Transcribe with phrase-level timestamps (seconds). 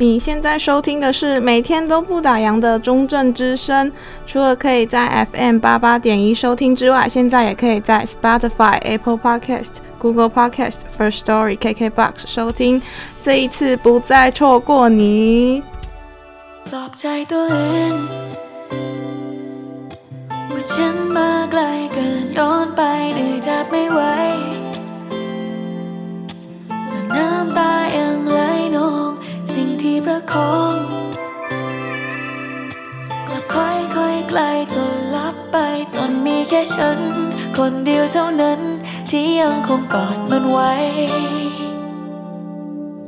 [0.00, 3.90] 你现在收听的是每天都不打烊的中正之声，
[4.28, 12.80] 除了可以在 FM 八八点一收听之外，现在也可以在 Spotify、Apple Podcast、Google Podcast、First Story、KKBox 收听。
[13.20, 15.64] 这一次不再错过你。
[30.08, 30.76] ระคอง
[33.26, 34.40] กลับค่อยค่อยไกล
[34.74, 35.56] จนลับไป
[35.94, 36.98] จนมีแค่ฉัน
[37.56, 38.60] คนเดียวเท่านั้น
[39.10, 40.72] ที่ยังคงกอดมันไว้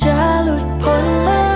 [0.03, 1.50] จะหลุดพ้นเมื่อ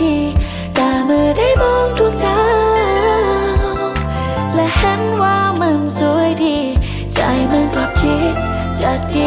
[0.00, 0.16] ที
[0.78, 2.42] ตาเมื่อได้มองดวงดา
[3.78, 3.88] ว
[4.54, 6.58] และเห็นว่ามันสวยดี
[7.14, 8.34] ใจมันกลับคิด
[8.80, 9.26] จะดี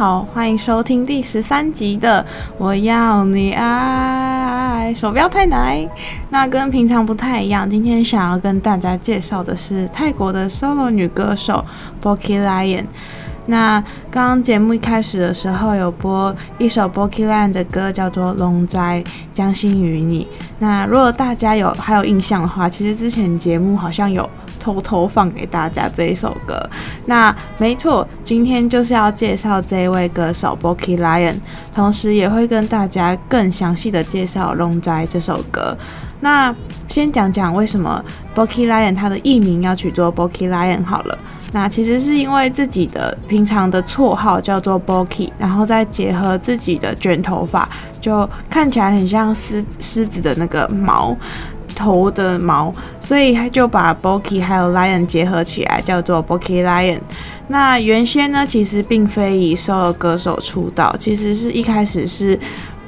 [0.00, 2.24] 好，欢迎收听第十三集的
[2.56, 5.86] 《我要你爱》，手不要太奶。
[6.30, 11.62] 那跟平常不太一样，今天想要跟大家介绍的是泰国的 solo 女歌手
[12.02, 12.86] Boki Lion。
[13.44, 13.78] 那
[14.10, 20.26] 刚刚节目一开始的时候有播一首 Boki Lion 的歌，叫做《龙斋将心于你》。
[20.60, 24.26] 那如果大家有还有印象的话，其实之前节目好像有。
[24.60, 26.70] 偷偷放给大家这一首歌，
[27.06, 31.36] 那没错，今天就是要介绍这位歌手 Boki Lion，
[31.74, 35.76] 同时也会跟大家更详细的介绍《龙斋》这首歌。
[36.20, 36.54] 那
[36.86, 38.04] 先讲讲为什么
[38.34, 41.18] Boki Lion 他的艺名要取做 Boki Lion 好了。
[41.52, 47.68] 那其实是因为自己的平常的绰号叫做 Boki，然后再结合自己的卷头发，
[48.00, 51.16] 就看起来很像狮狮子的那个毛。
[51.74, 57.00] 头的毛，所以他就把 Boki 还有 Lion 结合起来，叫做 Boki Lion。
[57.48, 62.38] 那原先呢，其实并非以 solo 歌手出道，其实是一开始是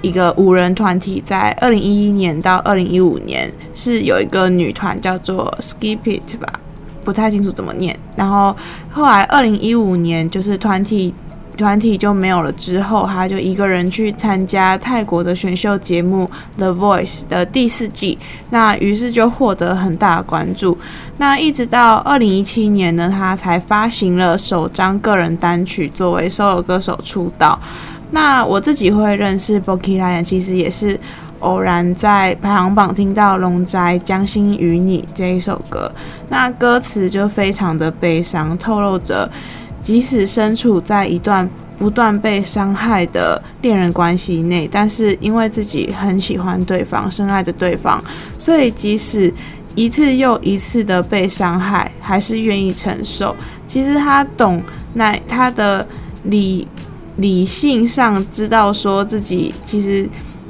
[0.01, 6.61] 一个五人团体，在二零一一年到二零一五年是有一个女团叫做 Skip It 吧，
[7.03, 7.99] 不太清楚怎么念。
[8.15, 8.57] 然后
[8.91, 11.15] 后来二零一五年就是团体。
[11.57, 16.29] 团体就没有了之后，他就一个人去参加泰国的选秀节目
[16.59, 18.19] 《The Voice》的第四季，
[18.51, 20.77] 那于是就获得很大的关注。
[21.19, 27.59] 那一直到二零一七年呢，他才发行了首张个人单曲，作为 solo 歌手出道。
[28.11, 30.99] 那我自己会认识 Boki Lion，其实也是
[31.41, 35.93] 偶然在排行榜听到《龙斋将心与你》这一首歌，
[36.29, 39.31] 那歌词就非常的悲伤，透露着。
[39.83, 41.49] 即使身处在一段
[41.79, 48.03] 不断被伤害的恋人关系内，但是因为自己很喜欢对方，深爱着对方，
[48.39, 49.33] 所以即使
[49.75, 53.35] 一次又一次的被伤害，还是愿意承受。
[53.67, 54.63] 其实他懂，
[54.95, 55.85] 那他的
[56.25, 56.69] 理
[57.17, 60.09] 理性上知道说自己其实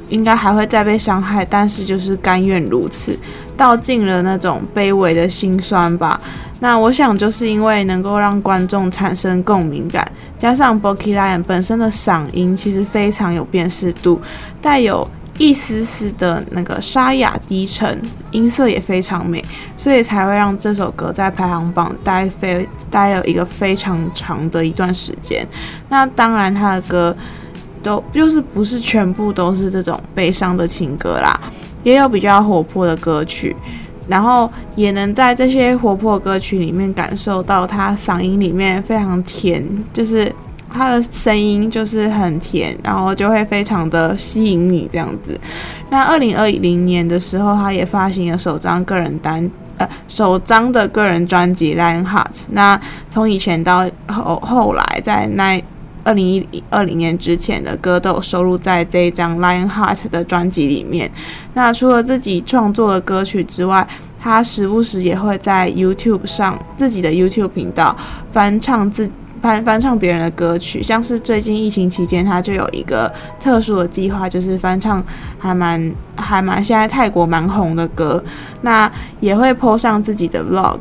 [0.09, 3.17] 应该还会再被伤害，但是就是甘愿如此，
[3.57, 6.19] 道尽了那种卑微的心酸吧。
[6.59, 14.21] 那我想，就是因为能够让观众产生共鸣感，加上 Boki Lion 本身的嗓音其实非常有辨识度，
[14.61, 15.05] 带有
[15.37, 18.01] 一丝丝的那个沙哑低沉，
[18.31, 19.43] 音色也非常美，
[19.75, 25.45] 所以才会让这首歌在排行榜待非待了一个非常长的一段时间。
[25.89, 27.13] 那当然，他的歌
[27.83, 31.39] 都就是不是全部都是这种悲伤的情歌啦，
[31.83, 33.55] 也有比较活泼的歌曲。
[34.05, 40.29] 然后也能在这些活泼歌曲里面感受到他嗓音里面非常甜，就是
[40.69, 45.39] 他的声音就是很甜，然后就会非常的吸引你这样子。
[45.89, 52.31] 那二零二零年的时候，他也发行了首张个人单，呃，首张的个人专辑《Lion Heart》。
[52.51, 52.77] 那
[53.09, 55.63] 从以前到后后来，在那。
[56.03, 61.09] 二零一二零年之前的歌都收录在这一张《Lion Heart》的专辑里面。
[61.53, 63.87] 那除了自己创作的歌曲之外，
[64.19, 67.95] 他时不时也会在 YouTube 上自己的 YouTube 频道
[68.31, 69.09] 翻唱自
[69.41, 70.83] 翻翻唱别人的歌曲。
[70.83, 75.03] 像是最近疫情期间，他就有一个特殊的计划，就是翻唱
[75.39, 78.23] 还蛮还蛮现在泰国蛮红的歌。
[78.61, 80.79] 那也会 po 上自己的 Vlog。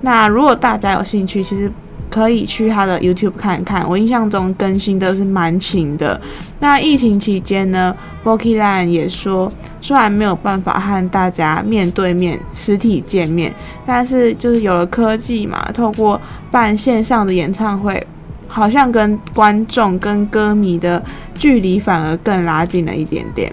[0.00, 1.70] 那如果大家有兴趣，其实。
[2.14, 6.20] 可以去他的 YouTube 看看，我印象中更新的是蛮勤的。
[6.60, 13.52] 那疫情期间呢，Boki Lion 也说，虽然没有办法和大家面对面实体见面，
[13.84, 16.20] 但是就是有了科技嘛，透过
[16.52, 18.00] 办线上的演唱会，
[18.46, 21.02] 好像跟观众跟歌迷的
[21.34, 23.52] 距离反而更拉近了一点点。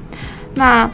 [0.53, 0.87] 那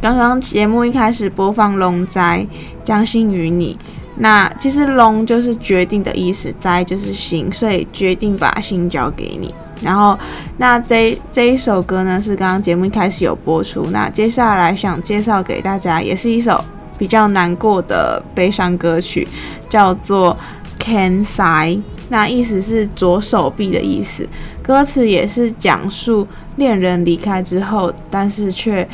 [0.00, 2.46] 刚刚节目一开始播放《龙斋
[2.84, 3.76] 将心与你》。
[4.16, 9.52] 那其实龙就是决定的意思，斋就是心，所以决定把心交给你。
[9.82, 10.18] 然后，
[10.56, 13.88] 那这这一首歌呢，是刚刚节目一开始有播出。
[13.90, 16.64] 那接下来想介绍给大家，也是一首
[16.96, 19.26] 比较难过的悲伤歌曲，
[19.68, 20.34] 叫做
[20.82, 21.76] 《Keng Sai》。
[22.08, 24.26] 那意思是左手臂的意思。
[24.62, 26.26] 歌词也是讲述
[26.56, 28.88] 恋人离开之后，但是却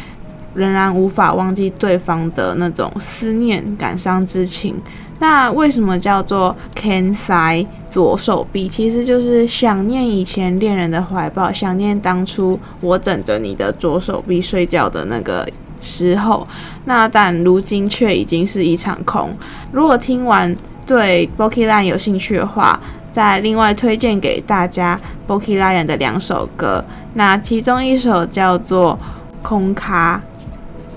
[0.54, 4.74] 仍然无法忘记对方的那种思念、感伤之情。
[5.20, 8.68] 那为什么叫做 Can Say 左手臂？
[8.68, 15.46] 其实就是想念以前恋人的怀抱，想念当初我枕着你的左手臂睡觉的那个
[15.78, 16.48] 时候。
[16.86, 19.30] 那但如今却已经是一场空。
[19.70, 22.80] 如果听完对 Boki Lion 有兴趣的话，
[23.12, 24.98] 再另外推荐给大家
[25.28, 26.82] Boki Lion 的两首歌。
[27.12, 28.98] 那其中一首叫做
[29.42, 30.22] 空卡。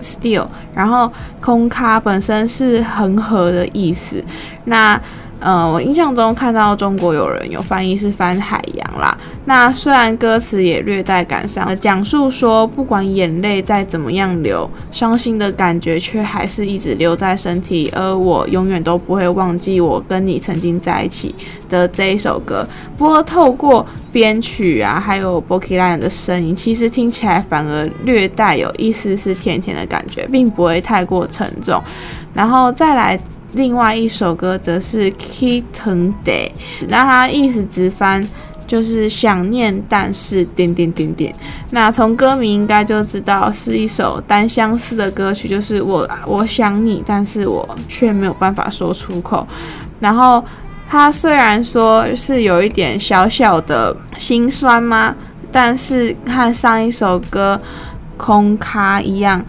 [0.03, 0.45] Still，
[0.75, 4.21] 然后空卡本身是恒河的意思。
[4.65, 5.01] 那
[5.43, 9.15] 呃，我印象中看到中国有人有翻译是翻海洋啦。
[9.43, 21.35] 那虽然歌词也略带感伤，讲述说不管眼泪再怎么样流，伤心的感觉却还是一直留在身体，而我永远都不会忘记我跟你曾经在一起
[21.67, 22.65] 的这一首歌。
[22.97, 31.83] 不过透过编曲啊，还有 Boki l i n 的声音，其实听起来反而略带有一丝丝甜甜的感觉，并不会太过沉重。
[32.33, 33.19] 然后再来
[33.53, 36.51] 另外一首歌，则是 Kitten Day，
[36.87, 38.27] 那它意思直翻
[38.65, 41.33] 就是想念，但是点点点点。
[41.69, 49.47] 那从歌名应该就知道是一首单相思的歌曲，就是我我想你，但是我却没有办法说出口。
[49.99, 50.43] 然后
[50.87, 55.15] 它虽然说是有一点小小的心酸吗？
[55.51, 57.61] 但是和上一首歌
[58.17, 59.43] 空卡一样。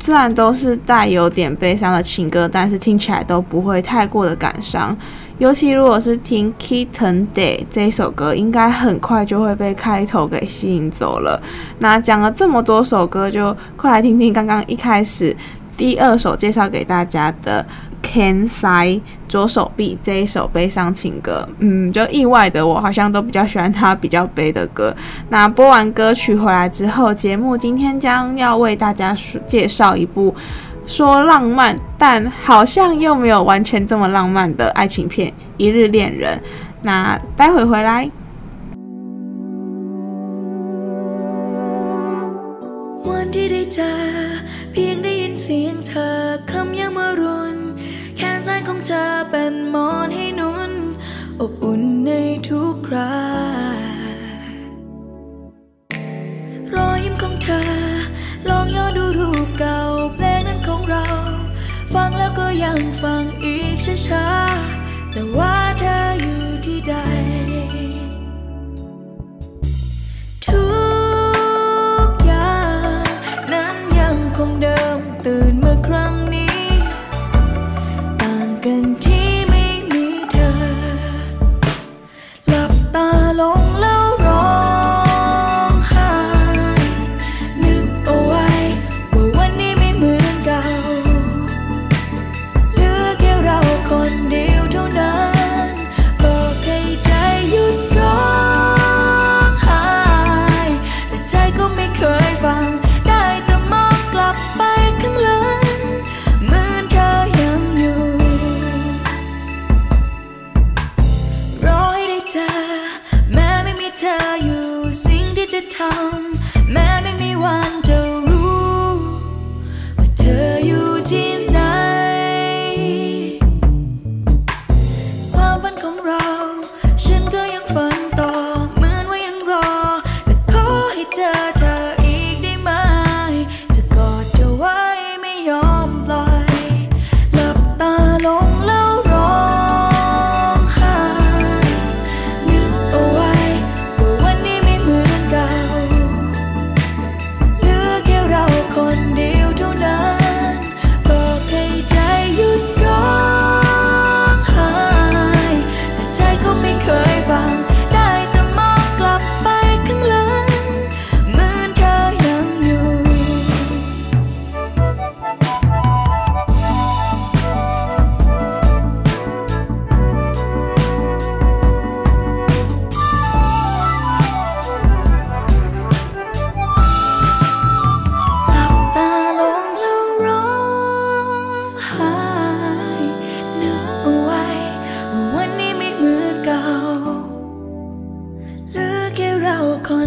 [0.00, 4.96] 虽然都是带有点悲伤的情歌，但是听起来都不会太过的感伤。
[5.36, 11.40] 尤其如果是听《Kitten Day》这首歌，应该很快就会被开头给吸引走了。
[11.78, 15.36] 那讲了这么多首歌，就快来听听刚刚一开始
[15.76, 17.64] 第二首介绍给大家的
[18.01, 21.47] 《Kansai》左手臂这一首悲伤情歌。
[21.59, 24.95] 嗯，就意外的我好像都比较喜欢它比较悲的歌。
[25.29, 29.15] 那播完歌曲回来之后，节目今天将要为大家
[29.47, 30.33] 介绍一部。
[30.87, 36.37] 说浪漫，但好像又没有完全这么浪漫的爱情片《一日恋人》。
[36.83, 38.11] 那待会回来。
[43.07, 43.91] วันที่ได้เจอ
[44.71, 46.11] เพียงได้ยินเสียงเธอ
[46.51, 47.08] คำย้ำอรุณ
[48.44, 50.72] แขนของเธอเป็นหมอนให้นุ่น
[51.40, 52.10] อบอุ่นใน
[52.48, 53.14] ทุกครา
[56.74, 57.62] รอยยิ้มของเธอ
[58.48, 59.80] ลองย้อนดูรูปเก่า
[60.14, 61.06] เพลงนั้นของเรา
[61.94, 64.49] ฟังแล้วก็ยังฟังอีกช้าๆ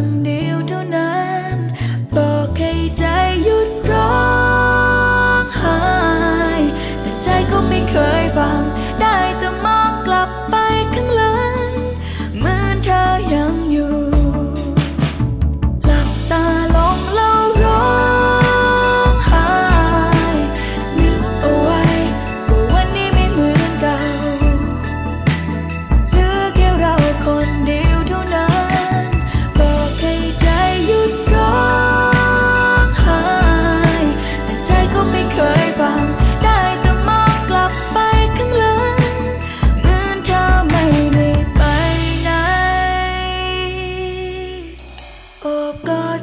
[0.03, 0.32] ค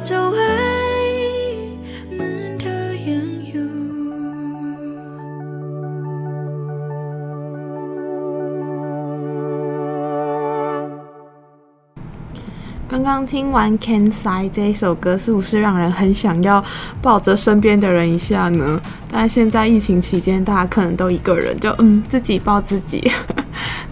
[0.06, 0.54] เธอไว้
[2.14, 2.76] เหมือนเธอ
[3.08, 3.70] ยังอยู่
[12.88, 16.64] 刚刚听完《Kansai》这一首歌，是不是让人很想要
[17.02, 18.80] 抱着身边的人一下呢？
[19.10, 23.10] 但现在疫情期间，大家可能都一个人，就嗯自己抱自己。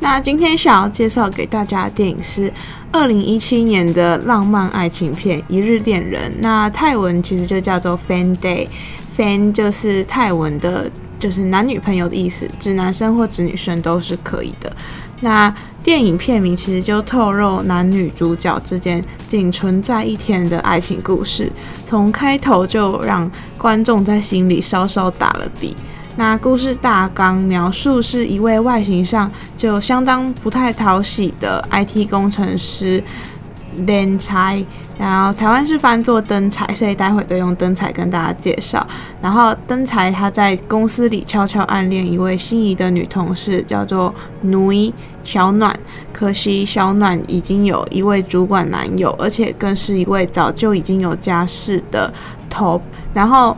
[0.01, 2.51] 那今天想要介绍给大家的电影是
[2.91, 6.32] 二零一七年的浪漫爱情片《一日恋人》。
[6.39, 10.89] 那泰文其实就叫做 Fan Day，Fan 就是泰文的，
[11.20, 14.72] 就是男女朋友的意思，指男生或指女生都是可以的。
[15.22, 15.53] 那
[15.84, 21.51] 电影片名其实就透露男女主角之间仅存在一天的爱情故事，
[21.84, 25.75] 从开头就让观众在心里稍稍打了底。
[26.20, 33.02] 那故事大纲描述是一位外形上就相当不太讨喜的 IT 工程师，
[33.86, 34.62] 连才，
[34.98, 38.86] 然后台湾是翻作灯彩，所以待会都用灯彩跟大家介绍。
[39.22, 45.74] 然后灯彩他在公司里悄悄暗恋一位心仪的女同事，叫做奴一小暖。
[46.12, 52.14] 可惜小暖已经有一位主管男友，而且更是一位早就已经有家室的
[52.52, 52.82] top。
[53.14, 53.56] 然后。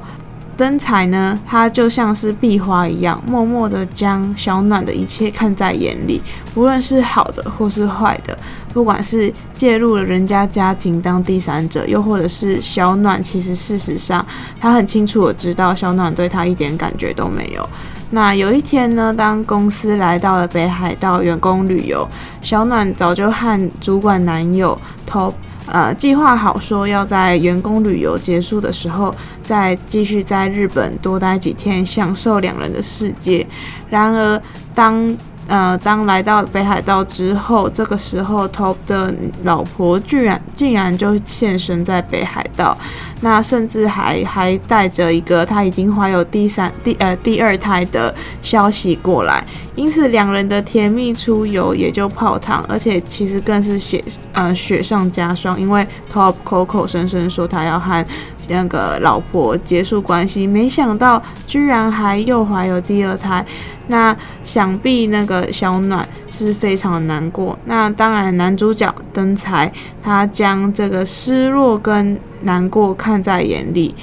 [0.62, 6.22] 灯彩呢，他就像是壁花一样，默默地将小暖的一切看在眼里，
[6.54, 8.38] 无论是好的或是坏的，
[8.72, 14.24] 不管是介入了人家家庭当第三者，又或者是小暖，其实事实上
[14.60, 17.68] 他很清楚的知道小暖对他一点感觉都没有。
[18.12, 22.08] 那有一天呢，当公司来到了北海道员工旅游，
[22.44, 25.34] 小暖早就和主管男友 Top。
[25.68, 29.14] 呃，计划好说要在员工旅游结束的时候，
[29.44, 33.46] 再继续在日本多待几天，享受两人的世界。
[33.90, 34.42] 然而，
[34.76, 39.14] 当呃当来到北海道之后，这个时候 Top 的
[39.44, 42.78] 老婆居然竟然就现身在北海道。
[43.22, 58.06] 那甚至还还带着一个他已经怀有第三第呃第二胎的消息过来，因此两人的甜蜜出游也就泡汤，而且其实更是雪呃雪上加霜，因为 Top 口口声声说他要和
[58.48, 63.46] 那个老婆结束关系，没想到居然还又怀有第二胎，
[63.88, 67.58] 那想必那个小暖是非常的难过。
[67.66, 69.72] 那当然男主角灯彩
[70.04, 73.96] 他将这个失落跟难过看在眼里，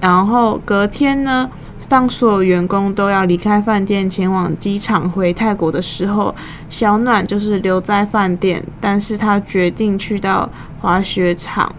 [0.00, 1.50] 然后隔天呢，
[1.88, 6.34] 当所有员工都要离开饭店前往机场回泰国的时候，
[6.68, 10.48] 小暖就是留在饭店，但是他决定去到
[10.80, 11.74] 滑雪场。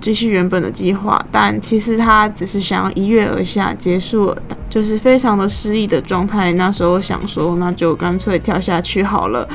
[0.00, 6.52] 继续原本的计划，但其实他只是想要一跃而下，结束了，就是非常的失意的状态。
[6.54, 9.48] 那时候想说，那就干脆跳下去好了。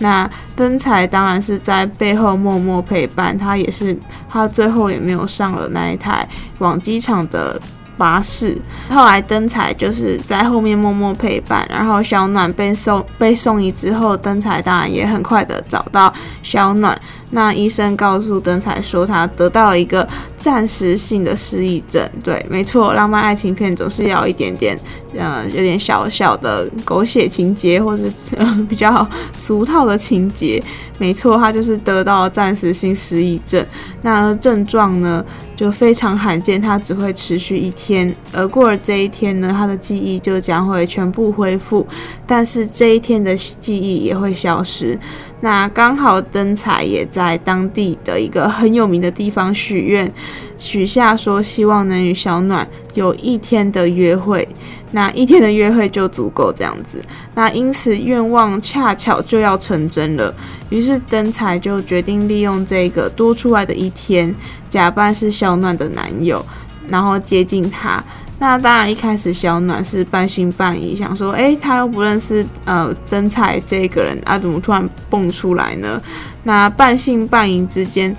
[0.00, 6.28] 那灯彩当然是在背后默默陪伴他，也是他最后也没有上了那一台
[6.58, 7.60] 往机场的
[7.98, 8.58] 巴士。
[8.88, 16.10] 后来灯彩就是在后面默默陪伴，然后小暖被送被送医之后，灯彩当然也很快的找到
[16.42, 16.98] 小暖。
[17.30, 20.08] 那医生告诉灯彩说，他得到了一个
[20.48, 22.02] 暂时性的失忆症。
[22.24, 24.80] 对，没错，浪漫爱情片总是要一点点，
[25.14, 30.62] 呃，有点小小的狗血情节，或是呃比较俗套的情节。
[30.96, 33.62] 没错，他就是得到暂时性失忆症。
[34.00, 35.22] 那症状呢，
[35.54, 41.86] 就非常罕见，它只会持续一天，而过了这一天呢，他的记忆就将会全部恢复，
[42.26, 44.98] 但是这一天的记忆也会消失。
[45.40, 50.12] 那刚好灯彩也在当地的一个很有名的地方许愿，
[50.56, 54.48] 许下说希望能与小暖有一天的约会，
[54.90, 57.00] 那一天的约会就足够这样子。
[57.36, 60.34] 那因此愿望恰巧就要成真了，
[60.70, 64.34] 于是灯彩就决定利用这个多出来的一天，
[64.68, 66.44] 假扮是小暖的男友，
[66.88, 68.02] 然后接近他。
[68.40, 76.00] 那当然，一开始小暖是半信半疑，想说，诶，他又不认识呃灯彩这个人啊，怎么突然蹦出来呢？
[76.44, 78.14] 那半信半疑之间，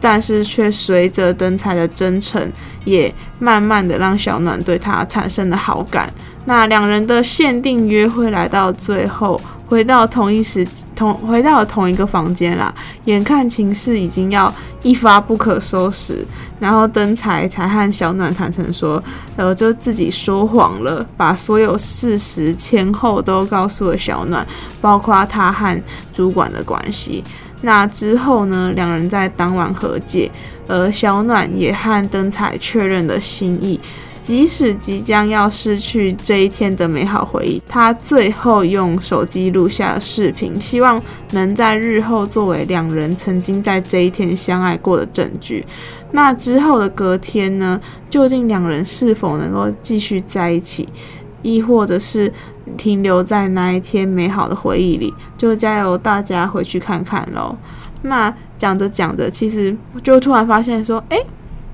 [0.00, 2.50] 但是却随着灯彩的真诚，
[2.84, 6.12] 也慢慢的让小暖对他产生了好感。
[6.46, 9.40] 那两人的限定约会来到最后。
[9.70, 14.52] 回到同一时同回到同一个房间啦，眼看情势已经要
[14.82, 16.26] 一发不可收拾，
[16.58, 19.00] 然后灯彩才和小暖坦诚说，
[19.36, 24.44] 呃就自己说谎了，把所有事实前后都告诉了小暖，
[24.80, 25.80] 包括他和
[26.12, 27.22] 主管的关系。
[27.62, 30.28] 那之后呢，两人在当晚和解，
[30.66, 33.78] 而小暖也和灯彩确认了心意。
[34.22, 41.00] 即使即将要失去这一天的美好回忆，他最后用手机录下了视频，希望
[41.32, 45.64] 能在日后作为两人曾经在这一天相爱过的证据。
[46.12, 47.80] 那之后的隔天呢？
[48.10, 50.88] 究竟两人是否能够继续在一起，
[51.42, 52.32] 亦或者是
[52.76, 55.14] 停留在那一天美好的回忆里？
[55.38, 57.56] 就加油大家回去看看喽。
[58.02, 61.24] 那讲着讲着，其实就突然发现说，诶。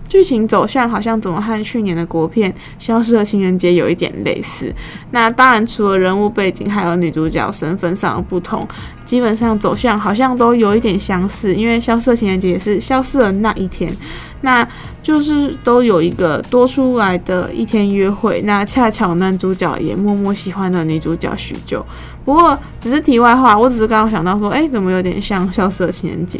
[0.08, 4.72] 剧情走向好像怎么和去年的国片《消失的情人节》有一点类似。
[5.10, 8.66] 那当然，除了人物背景还有女主角身份上的不同，
[9.04, 11.54] 基本上走向好像都有一点相似。
[11.54, 13.92] 因为《消失的情人节》也是消失了那一天，
[14.42, 14.66] 那
[15.02, 18.40] 就是都有一个多出来的一天约会。
[18.42, 21.84] 那恰巧男主角也默默喜欢了女主角许久。
[22.24, 26.38] 不过只是题外话，我只是刚刚想到说，哎，怎么有点像《消失的情人节》？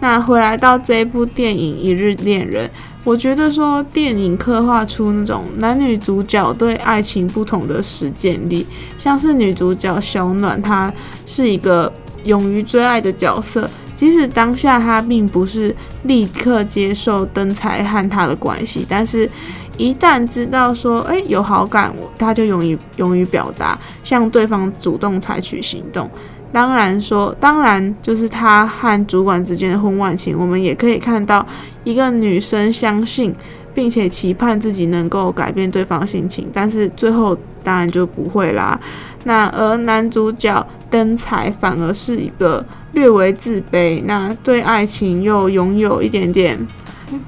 [0.00, 2.68] 那回来到这一部电影《一日恋人》。
[3.04, 10.92] 我觉得说电影刻画出那种男女主角对爱情不同的实践力，像是女主角小暖，她
[11.26, 11.92] 是一个
[12.24, 19.28] 勇于追爱的角色，即使当下她并不是立刻接受灯彩和她的关系，但是
[19.76, 26.08] 一旦知道说，哎，有好感，他就勇于勇于表达，向对方主动采取行动。
[26.54, 31.44] 当然说，当然就是他和主管之间的婚外情，我们也可以看到
[31.82, 33.34] 一个女生相信
[33.74, 38.78] 并且期盼自己能够改变对方心情，但是最后当然就不会啦。
[39.24, 46.56] 那而男主角登彩反而是一个略为自卑，那对爱情又拥有一点点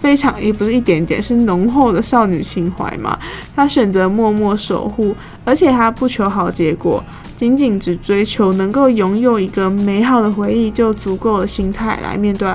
[0.00, 3.18] 非常，也不是一点点，是浓厚的少女情怀嘛。
[3.54, 7.02] 他选择默默守护，而且他不求好结果。
[7.36, 12.48] 仅仅只追求能够拥有一个美好的回忆就足够的心态来面对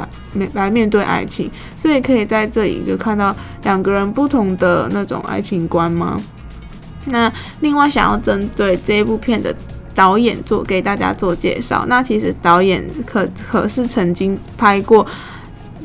[0.54, 6.20] 来面对爱情，所以可以在这里就看到两个人不同的那种爱情观吗？
[7.06, 9.56] 那另外想要针对这一部片的
[9.94, 15.06] 导演做给大家做介绍，那其实导演可可是曾经拍过。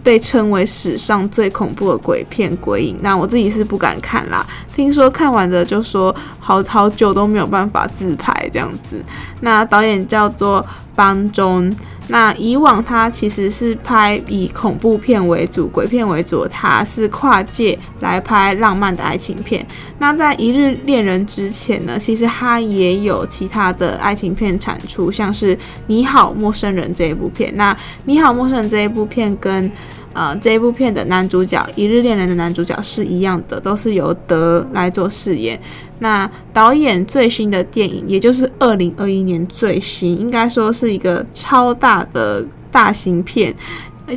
[0.06, 4.46] 被称为史上最恐怖的鬼片《鬼影》，那我自己是不敢看啦。
[4.72, 9.04] 听说看完的就说好好久都没有办法自拍这样子。
[9.40, 10.64] 那导演叫做
[10.94, 11.74] 邦中。
[12.08, 19.66] 那以往他其实是拍以恐怖片为主、鬼片为主，他是跨界来拍浪漫的爱情片。
[19.98, 27.50] 那在《一日恋人》之前呢，其实他也有其他的爱情片产出，像是《你好，陌生人》这一部片。
[27.56, 29.70] 那《你好，陌生人》这一部片跟
[30.16, 35.60] 呃，这一部片的男主角《一日恋人》的男主角是一样的，都是由德来做饰演。
[35.98, 43.54] 那导演最新的电影，也就是二零二一年最新，应该说是一个超大的大型片，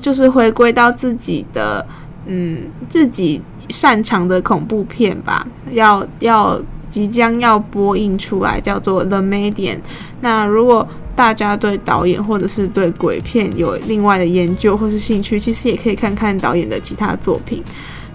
[0.01, 1.85] 就是回归到自己的
[2.25, 6.57] 嗯自己擅长的恐怖片吧，要要
[6.87, 9.75] 即将要播映出来，叫做《The Medium》。
[10.21, 10.87] 那如果
[11.19, 17.61] 大家对导演或者是对鬼片有另外的研究或是兴趣，其实也可以看看导演的其他作品。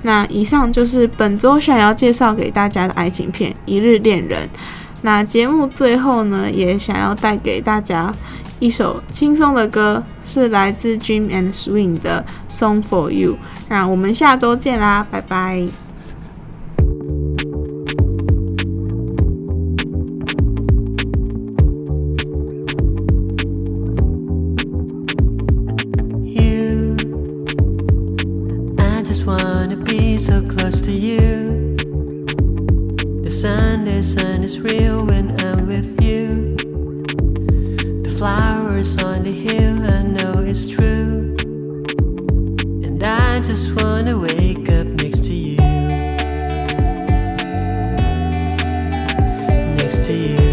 [0.01, 4.49] 那以上就是本周想要介绍给大家的爱情片《一日恋人》。
[5.03, 8.11] 那节目最后呢，也想要带给大家
[8.59, 13.33] 一首轻松的歌，是来自 Dream and Swing 的《Song for You》。
[13.69, 15.84] 那我们下周见啦，拜拜。
[50.05, 50.44] to you.